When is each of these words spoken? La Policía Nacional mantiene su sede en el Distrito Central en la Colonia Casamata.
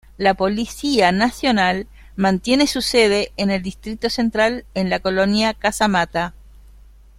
La 0.17 0.33
Policía 0.33 1.11
Nacional 1.11 1.85
mantiene 2.15 2.65
su 2.65 2.81
sede 2.81 3.31
en 3.37 3.51
el 3.51 3.61
Distrito 3.61 4.09
Central 4.09 4.65
en 4.73 4.89
la 4.89 4.99
Colonia 4.99 5.53
Casamata. 5.53 6.33